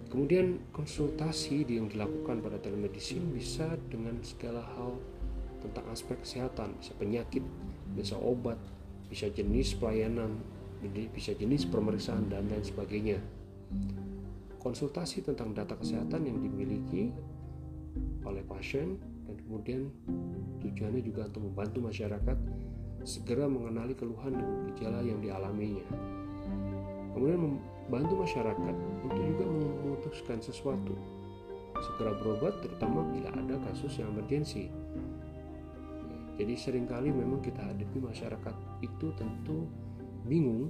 Kemudian 0.10 0.64
konsultasi 0.72 1.68
yang 1.68 1.92
dilakukan 1.92 2.40
pada 2.40 2.56
telemedicine 2.62 3.26
bisa 3.36 3.76
dengan 3.92 4.16
segala 4.24 4.64
hal 4.64 4.96
tentang 5.60 5.86
aspek 5.92 6.16
kesehatan, 6.22 6.78
bisa 6.80 6.94
penyakit, 6.96 7.44
bisa 7.98 8.16
obat, 8.16 8.56
bisa 9.12 9.28
jenis 9.28 9.76
pelayanan, 9.76 10.40
bisa 11.12 11.34
jenis 11.36 11.66
pemeriksaan 11.68 12.30
dan 12.30 12.48
lain 12.48 12.64
sebagainya. 12.64 13.20
Konsultasi 14.62 15.26
tentang 15.26 15.52
data 15.52 15.76
kesehatan 15.78 16.26
yang 16.26 16.40
dimiliki 16.42 17.12
oleh 18.26 18.42
pasien 18.46 18.98
dan 19.26 19.36
kemudian 19.46 19.90
tujuannya 20.62 21.02
juga 21.02 21.28
untuk 21.30 21.54
membantu 21.54 21.80
masyarakat 21.92 22.38
segera 23.06 23.46
mengenali 23.46 23.94
keluhan 23.94 24.34
dan 24.34 24.50
gejala 24.74 25.00
yang 25.06 25.22
dialaminya. 25.22 25.86
Kemudian 27.16 27.64
bantu 27.88 28.28
masyarakat 28.28 28.76
untuk 29.08 29.24
juga 29.24 29.46
memutuskan 29.48 30.44
sesuatu. 30.44 30.92
Segera 31.80 32.12
berobat 32.20 32.60
terutama 32.60 33.08
bila 33.08 33.32
ada 33.32 33.56
kasus 33.72 33.96
yang 33.96 34.12
emergensi. 34.12 34.68
Jadi 36.36 36.54
sering 36.60 36.84
kali 36.84 37.16
memang 37.16 37.40
kita 37.40 37.64
hadapi 37.64 38.04
masyarakat 38.04 38.56
itu 38.84 39.08
tentu 39.16 39.64
bingung. 40.28 40.68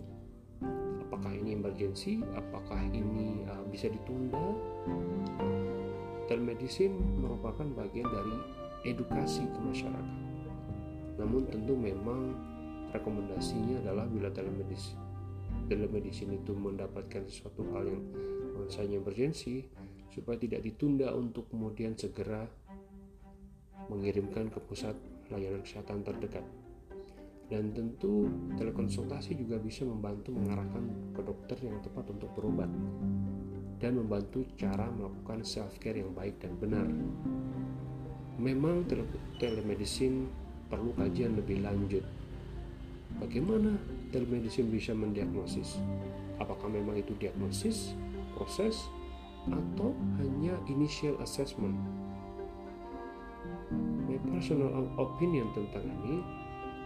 Apakah 1.10 1.34
ini 1.34 1.58
emergensi? 1.58 2.22
Apakah 2.38 2.78
ini 2.94 3.42
uh, 3.50 3.66
bisa 3.74 3.90
ditunda? 3.90 4.46
Telemedicine 6.30 6.94
merupakan 7.22 7.66
bagian 7.74 8.06
dari 8.06 8.38
edukasi 8.86 9.50
ke 9.50 9.60
masyarakat. 9.66 10.22
Namun 11.18 11.50
tentu 11.50 11.74
memang 11.74 12.38
rekomendasinya 12.94 13.82
adalah 13.82 14.06
bila 14.06 14.30
telemedicine 14.30 15.05
telemedicine 15.68 16.38
itu 16.38 16.54
mendapatkan 16.54 17.26
sesuatu 17.26 17.66
hal 17.74 17.90
yang 17.90 18.04
misalnya 18.66 19.02
emergensi 19.02 19.66
supaya 20.10 20.40
tidak 20.40 20.64
ditunda 20.64 21.12
untuk 21.12 21.52
kemudian 21.52 21.94
segera 21.98 22.48
mengirimkan 23.92 24.50
ke 24.50 24.60
pusat 24.64 24.96
layanan 25.30 25.62
kesehatan 25.62 26.02
terdekat. 26.06 26.46
Dan 27.46 27.78
tentu 27.78 28.26
telekonsultasi 28.58 29.38
juga 29.38 29.62
bisa 29.62 29.86
membantu 29.86 30.34
mengarahkan 30.34 31.14
ke 31.14 31.22
dokter 31.22 31.58
yang 31.62 31.78
tepat 31.86 32.10
untuk 32.10 32.34
berobat 32.34 32.72
dan 33.78 34.02
membantu 34.02 34.42
cara 34.58 34.90
melakukan 34.90 35.46
self 35.46 35.78
care 35.78 36.02
yang 36.02 36.10
baik 36.18 36.42
dan 36.42 36.58
benar. 36.58 36.90
Memang 38.42 38.90
telemedicine 39.38 40.26
perlu 40.66 40.90
kajian 40.98 41.38
lebih 41.38 41.62
lanjut 41.62 42.02
Bagaimana 43.16 43.72
telemedicine 44.16 44.72
bisa 44.72 44.96
mendiagnosis? 44.96 45.76
Apakah 46.40 46.72
memang 46.72 46.96
itu 46.96 47.12
diagnosis, 47.20 47.92
proses, 48.40 48.88
atau 49.52 49.92
hanya 50.24 50.56
initial 50.72 51.20
assessment? 51.20 51.76
My 54.08 54.16
personal 54.32 54.88
opinion 54.96 55.52
tentang 55.52 55.84
ini, 55.84 56.24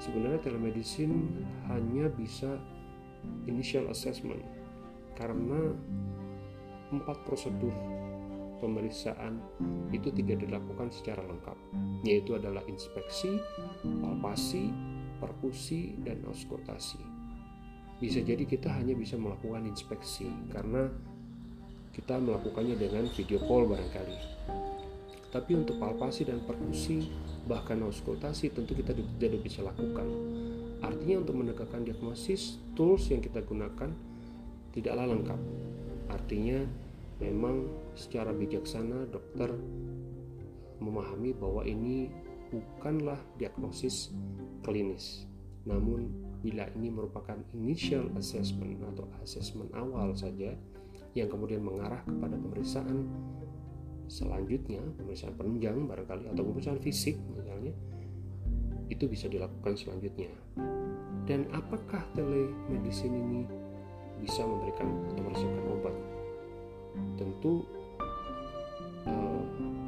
sebenarnya 0.02 0.42
telemedicine 0.42 1.46
hanya 1.70 2.10
bisa 2.10 2.58
initial 3.46 3.86
assessment 3.94 4.42
karena 5.13 5.76
empat 6.89 7.22
prosedur 7.28 7.74
pemeriksaan 8.60 9.39
itu 9.96 10.12
tidak 10.12 10.44
dilakukan 10.44 10.92
secara 10.92 11.24
lengkap, 11.24 11.58
yaitu 12.04 12.36
adalah 12.36 12.63
inspeksi, 12.68 13.39
palpasi, 14.04 14.72
perkusi, 15.20 15.96
dan 16.04 16.20
auskultasi. 16.28 17.19
Bisa 18.00 18.24
jadi 18.24 18.48
kita 18.48 18.72
hanya 18.72 18.96
bisa 18.96 19.20
melakukan 19.20 19.68
inspeksi 19.68 20.32
karena 20.56 20.88
kita 21.92 22.16
melakukannya 22.16 22.80
dengan 22.80 23.12
video 23.12 23.44
call 23.44 23.68
barangkali. 23.68 24.18
Tapi 25.30 25.52
untuk 25.54 25.78
palpasi 25.78 26.26
dan 26.26 26.42
perkusi, 26.42 27.12
bahkan 27.46 27.84
auskultasi 27.86 28.50
tentu 28.50 28.74
kita 28.74 28.96
tidak 28.96 29.44
bisa 29.44 29.62
lakukan. 29.62 30.08
Artinya 30.80 31.22
untuk 31.22 31.36
menegakkan 31.38 31.84
diagnosis, 31.84 32.58
tools 32.74 33.12
yang 33.12 33.20
kita 33.20 33.44
gunakan 33.44 33.92
tidaklah 34.74 35.06
lengkap. 35.06 35.40
Artinya 36.10 36.66
memang 37.20 37.68
secara 37.94 38.32
bijaksana 38.32 39.12
dokter 39.12 39.54
memahami 40.80 41.36
bahwa 41.36 41.68
ini 41.68 42.08
bukanlah 42.50 43.20
diagnosis 43.38 44.10
klinis. 44.64 45.28
Namun 45.68 46.29
bila 46.39 46.63
ini 46.80 46.88
merupakan 46.88 47.36
initial 47.52 48.08
assessment 48.15 48.80
atau 48.95 49.06
assessment 49.19 49.67
awal 49.75 50.15
saja 50.15 50.56
yang 51.17 51.28
kemudian 51.28 51.60
mengarah 51.60 51.99
kepada 52.08 52.39
pemeriksaan 52.39 53.12
selanjutnya, 54.10 54.82
pemeriksaan 54.97 55.36
penunjang 55.38 55.86
barangkali 55.86 56.32
atau 56.32 56.43
pemeriksaan 56.47 56.80
fisik 56.82 57.19
misalnya, 57.36 57.73
itu 58.89 59.06
bisa 59.06 59.30
dilakukan 59.30 59.78
selanjutnya. 59.78 60.32
Dan 61.30 61.45
apakah 61.54 62.02
telemedicine 62.17 63.13
ini 63.13 63.41
bisa 64.17 64.41
memberikan 64.41 64.89
atau 65.13 65.21
meresepkan 65.21 65.65
obat? 65.69 65.95
Tentu 67.21 67.54
uh, 69.06 69.43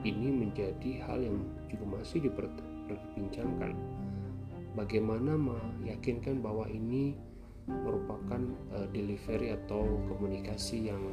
ini 0.06 0.30
menjadi 0.30 1.02
hal 1.10 1.26
yang 1.26 1.42
juga 1.66 1.98
masih 1.98 2.30
diperbincangkan 2.30 3.74
bagaimana 4.76 5.36
meyakinkan 5.82 6.40
bahwa 6.40 6.68
ini 6.72 7.16
merupakan 7.68 8.42
uh, 8.74 8.88
delivery 8.90 9.54
atau 9.54 9.84
komunikasi 10.12 10.92
yang 10.92 11.04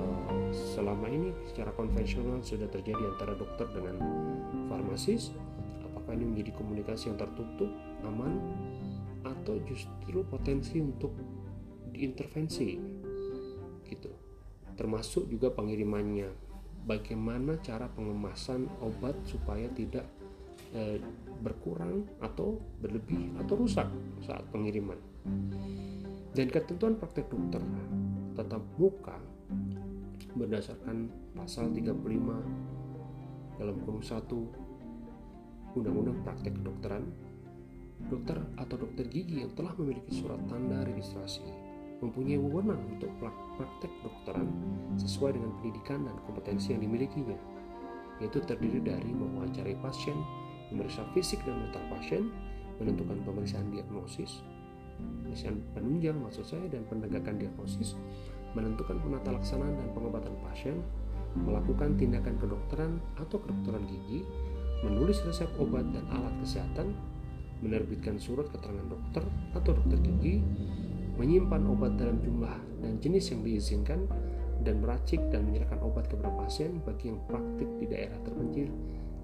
uh, 0.00 0.50
selama 0.74 1.06
ini 1.10 1.30
secara 1.50 1.74
konvensional 1.74 2.40
sudah 2.40 2.66
terjadi 2.70 3.02
antara 3.14 3.34
dokter 3.36 3.68
dengan 3.74 3.96
farmasis? 4.70 5.34
Apakah 5.84 6.16
ini 6.16 6.34
menjadi 6.34 6.52
komunikasi 6.56 7.12
yang 7.12 7.18
tertutup 7.18 7.70
aman 8.04 8.40
atau 9.24 9.56
justru 9.68 10.24
potensi 10.26 10.80
untuk 10.80 11.14
diintervensi? 11.92 12.68
Gitu. 13.88 14.10
Termasuk 14.74 15.30
juga 15.30 15.54
pengirimannya. 15.54 16.42
Bagaimana 16.84 17.56
cara 17.64 17.88
pengemasan 17.88 18.68
obat 18.84 19.16
supaya 19.24 19.72
tidak 19.72 20.04
eh, 20.76 21.00
berkurang 21.44 22.08
atau 22.24 22.56
berlebih 22.80 23.36
atau 23.44 23.60
rusak 23.60 23.86
saat 24.24 24.42
pengiriman. 24.48 24.96
Dan 26.34 26.48
ketentuan 26.50 26.96
praktek 26.96 27.28
dokter 27.28 27.60
tetap 28.34 28.64
muka 28.80 29.20
berdasarkan 30.34 31.12
pasal 31.36 31.70
35 31.70 31.94
dalam 33.60 33.76
kurung 33.86 34.02
1 34.02 35.78
Undang-Undang 35.78 36.18
Praktek 36.26 36.58
Kedokteran 36.58 37.04
dokter 38.10 38.36
atau 38.58 38.76
dokter 38.76 39.06
gigi 39.06 39.46
yang 39.46 39.52
telah 39.54 39.72
memiliki 39.78 40.12
surat 40.18 40.42
tanda 40.50 40.82
registrasi 40.82 41.46
mempunyai 42.02 42.36
wewenang 42.36 42.82
untuk 42.90 43.08
praktek 43.56 43.88
kedokteran 44.02 44.48
sesuai 45.00 45.38
dengan 45.38 45.54
pendidikan 45.62 46.04
dan 46.04 46.16
kompetensi 46.26 46.74
yang 46.74 46.82
dimilikinya 46.84 47.38
yaitu 48.22 48.38
terdiri 48.46 48.78
dari 48.78 49.10
mewawancarai 49.10 49.74
pasien, 49.82 50.14
memeriksa 50.72 51.04
fisik 51.12 51.42
dan 51.44 51.58
mental 51.60 51.84
pasien, 51.92 52.30
menentukan 52.80 53.20
pemeriksaan 53.26 53.68
diagnosis, 53.70 54.40
pemeriksaan 54.98 55.60
penunjang 55.76 56.16
maksud 56.18 56.44
saya 56.46 56.66
dan 56.70 56.86
penegakan 56.86 57.36
diagnosis, 57.36 57.98
menentukan 58.54 58.98
penata 59.02 59.34
laksanaan 59.34 59.74
dan 59.74 59.88
pengobatan 59.92 60.34
pasien, 60.46 60.78
melakukan 61.34 61.98
tindakan 61.98 62.38
kedokteran 62.38 63.02
atau 63.18 63.42
kedokteran 63.42 63.82
gigi, 63.90 64.22
menulis 64.86 65.18
resep 65.26 65.50
obat 65.58 65.84
dan 65.90 66.06
alat 66.14 66.34
kesehatan, 66.42 66.94
menerbitkan 67.62 68.20
surat 68.20 68.46
keterangan 68.52 68.86
dokter 68.86 69.24
atau 69.56 69.70
dokter 69.74 69.98
gigi, 70.02 70.44
menyimpan 71.18 71.62
obat 71.70 71.94
dalam 71.98 72.18
jumlah 72.22 72.54
dan 72.82 72.98
jenis 73.02 73.34
yang 73.34 73.40
diizinkan, 73.42 74.06
dan 74.64 74.80
meracik 74.80 75.20
dan 75.28 75.44
menyerahkan 75.44 75.78
obat 75.84 76.08
kepada 76.08 76.32
pasien 76.40 76.80
bagi 76.86 77.12
yang 77.12 77.20
praktik 77.28 77.68
di 77.78 77.86
daerah 77.90 78.16
terpencil 78.24 78.72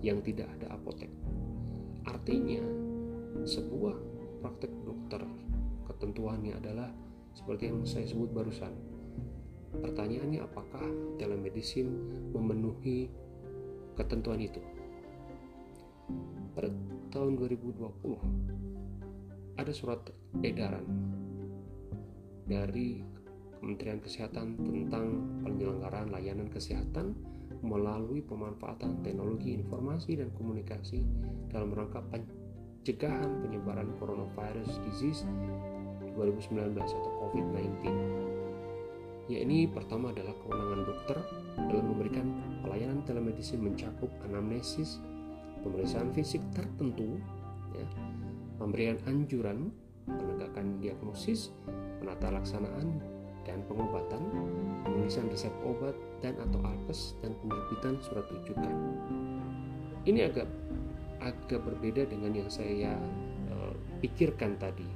yang 0.00 0.24
tidak 0.24 0.48
ada 0.58 0.76
apotek. 0.76 1.10
Artinya, 2.08 2.60
sebuah 3.44 3.96
praktek 4.40 4.72
dokter 4.84 5.22
ketentuannya 5.88 6.54
adalah 6.56 6.90
seperti 7.36 7.68
yang 7.70 7.84
saya 7.84 8.06
sebut 8.08 8.32
barusan. 8.32 8.72
Pertanyaannya 9.70 10.42
apakah 10.42 10.82
telemedicine 11.20 11.92
memenuhi 12.34 13.06
ketentuan 13.94 14.42
itu? 14.42 14.58
Pada 16.56 16.66
tahun 17.14 17.38
2020 17.38 19.60
ada 19.60 19.70
surat 19.70 20.02
edaran 20.42 20.82
dari 22.50 23.04
Kementerian 23.60 24.00
Kesehatan 24.00 24.56
tentang 24.56 25.20
penyelenggaraan 25.44 26.08
layanan 26.10 26.48
kesehatan 26.48 27.12
melalui 27.60 28.24
pemanfaatan 28.24 29.04
teknologi 29.04 29.52
informasi 29.52 30.16
dan 30.16 30.32
komunikasi 30.32 31.04
dalam 31.52 31.72
rangka 31.76 32.00
pencegahan 32.08 33.28
penyebaran 33.44 33.92
coronavirus 34.00 34.80
disease 34.88 35.28
2019 36.16 36.76
atau 36.76 37.12
COVID-19. 37.26 37.84
Ya 39.30 39.46
ini 39.46 39.70
pertama 39.70 40.10
adalah 40.10 40.34
kewenangan 40.42 40.82
dokter 40.82 41.18
dalam 41.70 41.86
memberikan 41.94 42.26
pelayanan 42.66 43.06
telemedicine 43.06 43.62
mencakup 43.62 44.10
anamnesis, 44.26 44.98
pemeriksaan 45.62 46.10
fisik 46.10 46.42
tertentu, 46.50 47.20
ya, 47.76 47.86
pemberian 48.58 48.98
anjuran, 49.06 49.70
penegakan 50.08 50.82
diagnosis, 50.82 51.54
penata 52.02 52.32
laksanaan 52.32 52.98
dan 53.46 53.62
pengobatan, 53.70 54.22
penulisan 54.82 55.30
resep 55.30 55.54
obat 55.62 55.94
dan 56.20 56.36
atau 56.38 56.60
alkes 56.64 57.16
dan 57.24 57.36
penerbitan 57.40 58.00
surat 58.04 58.24
rujukan. 58.28 58.76
Ini 60.04 60.32
agak 60.32 60.48
agak 61.20 61.60
berbeda 61.60 62.08
dengan 62.08 62.32
yang 62.32 62.48
saya 62.48 62.96
uh, 63.52 63.76
pikirkan 64.00 64.56
tadi 64.56 64.88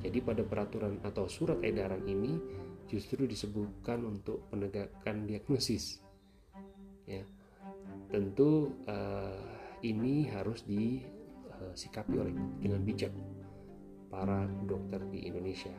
jadi 0.00 0.18
pada 0.24 0.42
peraturan 0.44 0.96
atau 1.04 1.28
surat 1.28 1.60
edaran 1.60 2.00
ini 2.08 2.40
justru 2.88 3.28
disebutkan 3.28 4.00
untuk 4.08 4.48
penegakan 4.48 5.28
diagnosis. 5.28 6.00
Ya, 7.04 7.22
tentu 8.08 8.72
uh, 8.88 9.44
ini 9.84 10.24
harus 10.32 10.64
disikapi 10.64 12.16
oleh 12.16 12.34
dengan 12.64 12.80
bijak 12.80 13.12
para 14.08 14.48
dokter 14.64 15.04
di 15.12 15.28
Indonesia. 15.28 15.72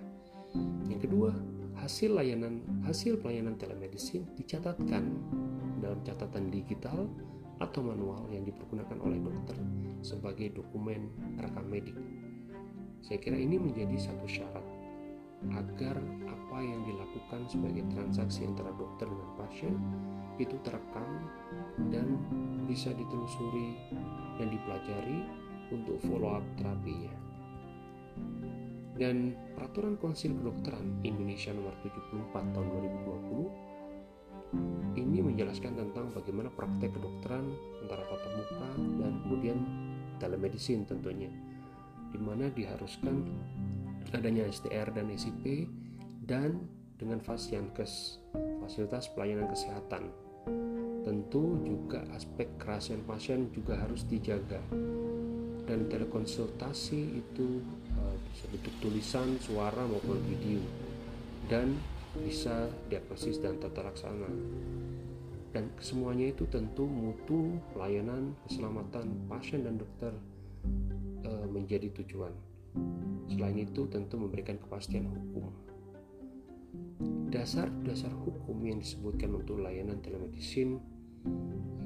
Yang 0.85 1.09
kedua, 1.09 1.33
hasil 1.81 2.13
layanan 2.13 2.61
hasil 2.85 3.17
pelayanan 3.19 3.57
telemedicine 3.57 4.29
dicatatkan 4.37 5.17
dalam 5.81 5.99
catatan 6.05 6.53
digital 6.53 7.09
atau 7.57 7.81
manual 7.81 8.25
yang 8.29 8.45
dipergunakan 8.45 8.97
oleh 9.01 9.17
dokter 9.21 9.57
sebagai 10.05 10.53
dokumen 10.53 11.09
rekam 11.41 11.65
medik 11.65 11.97
saya 13.01 13.17
kira 13.17 13.37
ini 13.37 13.57
menjadi 13.57 13.97
satu 13.97 14.25
syarat 14.29 14.65
agar 15.57 15.97
apa 16.29 16.57
yang 16.61 16.85
dilakukan 16.85 17.49
sebagai 17.49 17.81
transaksi 17.89 18.45
antara 18.45 18.69
dokter 18.77 19.09
dengan 19.09 19.29
pasien 19.41 19.73
itu 20.37 20.53
terekam 20.61 21.09
dan 21.89 22.21
bisa 22.69 22.93
ditelusuri 22.93 23.73
dan 24.37 24.53
dipelajari 24.53 25.19
untuk 25.73 25.97
follow 26.05 26.37
up 26.37 26.45
terapinya. 26.59 27.09
Dan 28.95 29.33
peraturan 29.55 29.95
Konsil 29.97 30.35
Kedokteran 30.35 31.01
Indonesia 31.01 31.55
nomor 31.55 31.73
74 31.83 32.53
tahun 32.53 32.67
2020 34.51 34.99
ini 34.99 35.23
menjelaskan 35.23 35.79
tentang 35.79 36.11
bagaimana 36.11 36.51
praktek 36.51 36.91
kedokteran 36.91 37.47
antara 37.79 38.03
tatap 38.03 38.31
muka 38.35 38.67
dan 38.99 39.13
kemudian 39.23 39.57
telemedicine 40.19 40.83
tentunya 40.83 41.31
di 42.11 42.19
mana 42.19 42.51
diharuskan 42.51 43.23
adanya 44.11 44.43
STR 44.51 44.91
dan 44.91 45.07
SIP 45.15 45.71
dan 46.27 46.59
dengan 46.99 47.17
Fasiankes, 47.23 48.21
fasilitas 48.61 49.09
pelayanan 49.15 49.49
kesehatan. 49.49 50.11
Tentu 51.01 51.57
juga 51.65 52.05
aspek 52.13 52.45
kerahasiaan 52.61 53.01
pasien 53.09 53.49
juga 53.49 53.73
harus 53.73 54.05
dijaga. 54.05 54.61
Dan 55.65 55.89
telekonsultasi 55.89 57.01
itu 57.17 57.63
bentuk 58.51 58.73
tulisan, 58.83 59.39
suara 59.39 59.87
maupun 59.87 60.19
video 60.27 60.59
dan 61.47 61.75
bisa 62.19 62.67
diagnosis 62.91 63.39
dan 63.39 63.59
tata 63.59 63.87
laksana. 63.87 64.31
Dan 65.51 65.67
semuanya 65.83 66.31
itu 66.31 66.47
tentu 66.47 66.87
mutu, 66.87 67.59
pelayanan, 67.75 68.35
keselamatan 68.47 69.27
pasien 69.27 69.67
dan 69.67 69.75
dokter 69.75 70.15
uh, 71.27 71.47
menjadi 71.51 71.91
tujuan. 71.91 72.31
Selain 73.27 73.59
itu, 73.59 73.83
tentu 73.91 74.15
memberikan 74.15 74.55
kepastian 74.59 75.11
hukum. 75.11 75.51
Dasar-dasar 77.31 78.11
hukum 78.15 78.63
yang 78.63 78.79
disebutkan 78.79 79.35
untuk 79.35 79.59
layanan 79.59 79.99
telemedicine 79.99 80.79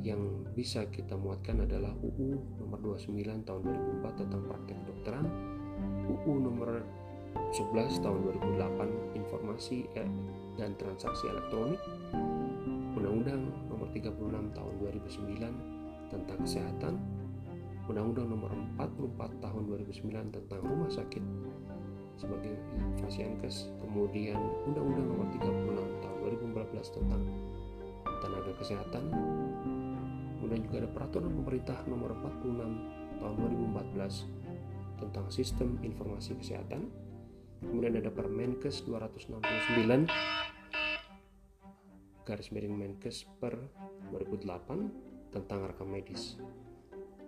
yang 0.05 0.45
bisa 0.53 0.85
kita 0.93 1.17
muatkan 1.17 1.65
adalah 1.65 1.89
UU 1.97 2.61
nomor 2.61 2.77
29 3.01 3.41
tahun 3.49 3.61
2004 4.05 4.21
tentang 4.21 4.41
praktek 4.45 4.77
kedokteran, 4.85 5.25
UU 6.25 6.41
nomor 6.41 6.81
11 7.53 8.01
tahun 8.01 8.19
2008 8.57 9.15
informasi 9.15 9.85
eh, 9.93 10.09
dan 10.57 10.73
transaksi 10.75 11.29
elektronik, 11.29 11.79
Undang-Undang 12.97 13.41
nomor 13.69 13.87
36 13.93 14.57
tahun 14.57 14.73
2009 14.81 16.09
tentang 16.09 16.39
kesehatan, 16.41 16.93
Undang-Undang 17.85 18.27
Nomor 18.33 18.51
44 18.81 19.45
Tahun 19.45 19.61
2009 19.69 20.33
tentang 20.33 20.59
Rumah 20.65 20.89
Sakit 20.89 21.23
sebagai 22.17 22.55
Fasiankes, 23.03 23.69
kemudian 23.77 24.39
Undang-Undang 24.65 25.05
Nomor 25.05 25.27
36 25.37 26.01
Tahun 26.01 26.17
2014 26.25 26.97
tentang 26.97 27.21
Tenaga 28.25 28.51
Kesehatan, 28.57 29.03
kemudian 30.39 30.61
juga 30.65 30.75
ada 30.81 30.89
Peraturan 30.89 31.31
Pemerintah 31.43 31.77
Nomor 31.85 32.17
46 32.25 33.21
Tahun 33.21 33.35
2014 33.37 34.34
tentang 35.05 35.29
Sistem 35.29 35.77
Informasi 35.85 36.33
Kesehatan, 36.37 36.89
kemudian 37.61 37.97
ada 38.01 38.09
Permenkes 38.09 38.81
269 38.85 40.09
garis 42.25 42.49
miring 42.49 42.73
Menkes 42.73 43.29
per 43.37 43.53
2008 44.09 45.29
tentang 45.29 45.69
rekam 45.69 45.93
medis. 45.93 46.41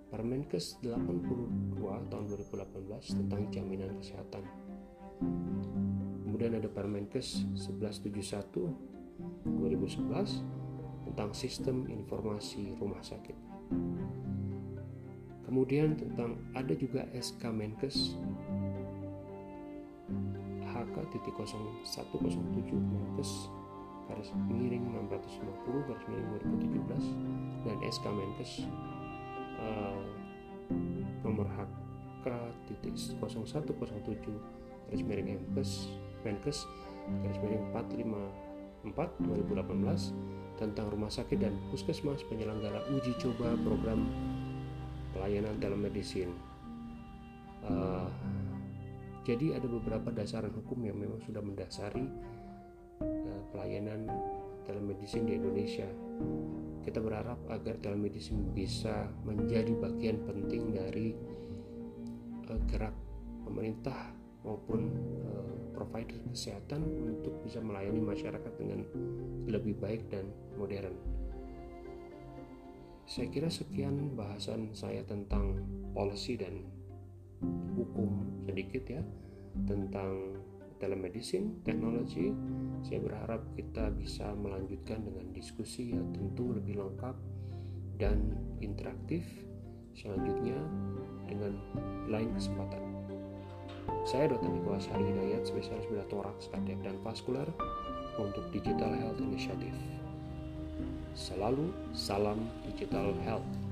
Permenkes 0.09 0.81
82 0.81 1.77
tahun 2.09 2.25
2018 2.33 3.19
tentang 3.21 3.41
jaminan 3.53 3.93
kesehatan. 4.01 4.41
Kemudian 6.25 6.57
ada 6.57 6.65
Permenkes 6.71 7.45
1171 7.53 8.73
2011 9.45 10.41
tentang 11.05 11.29
sistem 11.37 11.85
informasi 11.85 12.73
rumah 12.81 13.03
sakit. 13.05 13.37
Kemudian 15.47 15.95
tentang 15.95 16.35
ada 16.51 16.75
juga 16.75 17.07
SK 17.15 17.47
Menkes. 17.55 18.19
HK.0107 20.67 22.75
Menkes 22.75 23.47
garis 24.07 24.31
miring 24.47 24.87
650 24.87 25.87
garis 25.87 26.05
miring 26.07 26.27
2017 26.87 27.67
dan 27.67 27.77
SK 27.83 28.05
Menkes 28.07 28.51
uh, 29.59 29.99
nomor 31.27 31.47
HK 31.51 32.27
titik 32.71 32.95
0107 33.19 33.67
garis 34.87 35.03
miring 35.03 35.27
Menkes 35.27 35.91
Menkes 36.23 36.63
garis 37.23 37.39
miring 37.43 37.63
454 38.85 39.27
2018 39.27 40.15
tentang 40.57 40.89
rumah 40.89 41.11
sakit 41.11 41.37
dan 41.37 41.53
puskesmas 41.69 42.23
penyelenggara 42.31 42.81
uji 42.95 43.13
coba 43.19 43.53
program 43.61 44.07
pelayanan 45.17 45.57
telemedicine. 45.57 46.33
Uh, 47.65 48.07
jadi 49.25 49.59
ada 49.59 49.67
beberapa 49.67 50.13
dasaran 50.13 50.53
hukum 50.53 50.85
yang 50.85 50.95
memang 50.95 51.19
sudah 51.25 51.41
mendasari 51.41 52.05
uh, 53.01 53.41
pelayanan 53.51 54.07
telemedicine 54.63 55.25
di 55.25 55.33
Indonesia 55.35 55.89
kita 56.87 57.03
berharap 57.03 57.35
agar 57.51 57.75
telemedicine 57.83 58.47
bisa 58.55 59.11
menjadi 59.27 59.75
bagian 59.75 60.23
penting 60.23 60.71
dari 60.71 61.11
uh, 62.47 62.59
gerak 62.71 62.95
pemerintah 63.43 64.15
maupun 64.47 64.95
uh, 65.27 65.51
provider 65.75 66.15
kesehatan 66.31 66.79
untuk 67.03 67.43
bisa 67.43 67.59
melayani 67.59 67.99
masyarakat 67.99 68.53
dengan 68.55 68.87
lebih 69.51 69.75
baik 69.83 70.07
dan 70.07 70.31
modern. 70.55 70.95
Saya 73.07 73.31
kira 73.31 73.47
sekian 73.47 74.19
bahasan 74.19 74.75
saya 74.75 74.99
tentang 75.07 75.63
policy 75.95 76.35
dan 76.35 76.59
hukum 77.79 78.43
sedikit 78.43 78.83
ya 78.83 78.99
tentang 79.63 80.35
telemedicine, 80.83 81.63
teknologi. 81.63 82.35
Saya 82.83 82.99
berharap 82.99 83.47
kita 83.55 83.95
bisa 83.95 84.35
melanjutkan 84.35 85.07
dengan 85.07 85.31
diskusi 85.31 85.95
yang 85.95 86.11
tentu 86.11 86.51
lebih 86.51 86.83
lengkap 86.83 87.15
dan 87.95 88.35
interaktif 88.59 89.23
selanjutnya 89.95 90.59
dengan 91.31 91.55
lain 92.11 92.29
kesempatan. 92.35 92.83
Saya 94.03 94.35
Dr. 94.35 94.51
Niko 94.51 94.75
Asari 94.75 95.07
Hidayat, 95.07 95.47
spesialis 95.47 95.87
bedah 95.87 96.07
toraks, 96.11 96.51
kardiak, 96.51 96.83
dan 96.83 96.99
vaskular 97.07 97.47
untuk 98.19 98.51
Digital 98.51 98.91
Health 98.99 99.23
Initiative. 99.23 99.96
Selalu 101.17 101.73
salam 101.97 102.37
Digital 102.69 103.09
Health. 103.25 103.66